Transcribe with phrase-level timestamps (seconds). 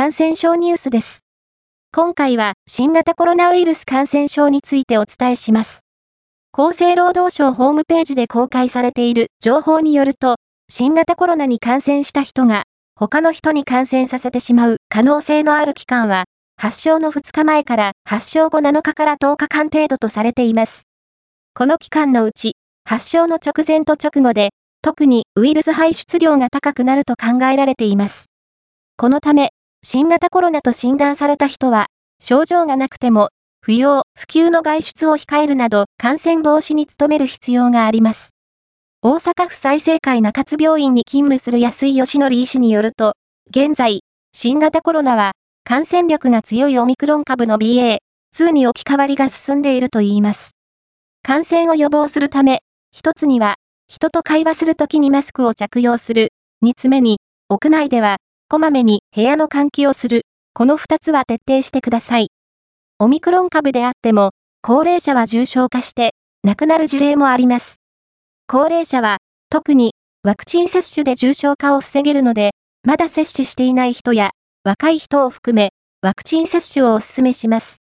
[0.00, 1.26] 感染症ニュースです。
[1.92, 5.82] 今回は新型コロナウイルス感染症についてお伝えします。
[6.54, 10.36] 厚生労働省ホームページで公開されている情報によると、
[10.70, 12.62] 新型コロナに感染した人が
[12.94, 16.24] 他の人に感染させてしまう可能性のある期間は、
[16.56, 20.84] 発症の2日前から発症後7日から10日間程度とされています。
[21.52, 22.54] この期間のうち、
[22.86, 24.48] 発症の直前と直後で、
[24.80, 28.30] 特にウイルス排出量が高くなると考えられています。
[28.96, 29.50] このため、
[29.92, 31.86] 新型コロナと診断された人は、
[32.20, 33.30] 症状がなくても、
[33.60, 38.30] 不要、不急の外出を控えるなど、感染防止に努める必要があります。
[39.02, 43.14] 大阪府再生会中津病院に勤務する安井義則医師によると、
[43.48, 44.02] 現在、
[44.32, 45.32] 新型コロナは、
[45.64, 50.52] 感染力が強いオミクロン株の BA.2 に置き換わりが進んでいるといいます。
[51.24, 52.60] 感染を予防するため、
[52.92, 53.56] 一つには、
[53.88, 56.28] 人と会話するときにマスクを着用する。
[56.60, 57.18] 二つ目に、
[57.48, 58.18] 屋内では、
[58.52, 60.22] こまめに部屋の換気をする。
[60.54, 62.32] この二つは徹底してください。
[62.98, 67.76] オミクロン株であっても、高齢者は重症化して、亡くなる事例もあります。
[68.48, 69.18] 高齢者は、
[69.50, 69.92] 特に、
[70.24, 72.50] ワクチン接種で重症化を防げるので、
[72.82, 74.32] まだ接種していない人や、
[74.64, 75.70] 若い人を含め、
[76.02, 77.76] ワクチン接種をお勧めします。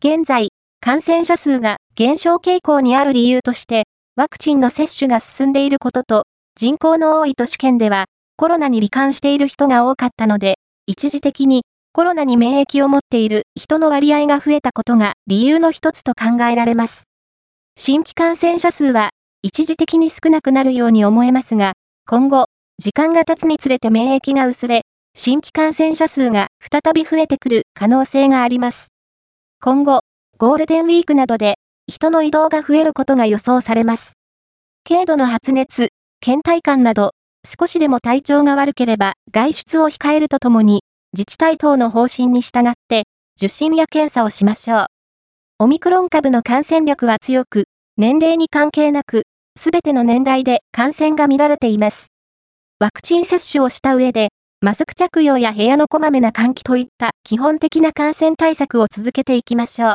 [0.00, 0.50] 現在、
[0.82, 8.04] 感染者数が減少傾向にある理由として、ワクチンの接種が進んでいることと、人口の多い都市圏では、
[8.38, 11.62] コロナに罹患している人が多かったので、一時的に
[11.94, 17.04] コロナに免疫を持っている人の割合が増えたことが理由の一つと考えられます。
[17.78, 19.10] 新規感染者数は
[19.42, 21.72] 一時的に少なくなるように思えますが、
[22.06, 22.46] 今後、
[22.78, 24.82] 時間が経つにつれて免疫が薄れ、
[25.14, 28.88] 新規感染者数が再び増えてくる可能性があります。
[29.62, 30.00] 今後、
[30.36, 31.54] ゴールデンウィークなどで
[31.86, 34.12] 人の移動が増えることが予想されます。
[34.86, 35.88] 軽度の発熱、
[36.20, 37.12] 倦怠感など、
[37.46, 43.04] 少しでも体調が悪ければ外出を控えるとともに、自治体等の方針に従って、
[43.38, 44.86] 受診や検査をしましょう。
[45.60, 49.22] オミクロン株の感染力は強く、年齢に関係なく、
[49.56, 52.08] すべての年代で感染が見られています。
[52.80, 54.30] ワクチン接種をした上で、
[54.60, 59.92] マスク着用や部屋のこまめな換気といった基本的な感染対策を続けていきましょう。